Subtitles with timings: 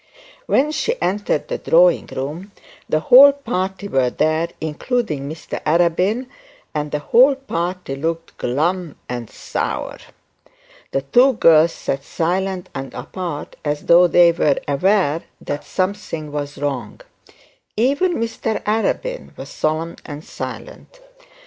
[0.47, 2.53] When she entered the drawing room
[2.89, 6.25] the whole party were there, including Mr Arabin,
[6.73, 9.99] and the whole party looked glum and sour.
[10.89, 16.57] The two girls sat silent and apart as though they were aware that something was
[16.57, 17.01] wrong.
[17.77, 20.99] Even Mr Arabin was solemn and silent.